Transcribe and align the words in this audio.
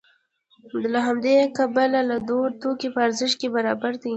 له 0.93 0.99
همدې 1.07 1.35
کبله 1.57 1.99
دا 2.09 2.17
دوه 2.27 2.47
توکي 2.61 2.87
په 2.93 2.99
ارزښت 3.07 3.35
کې 3.41 3.47
برابر 3.55 3.93
دي 4.01 4.09